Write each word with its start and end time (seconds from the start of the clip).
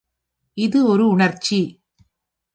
இது 0.57 0.79
ஒரு 0.85 1.07
உண்ர்ச்சி. 1.07 1.59